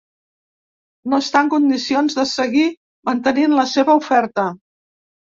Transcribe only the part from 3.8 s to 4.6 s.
oferta.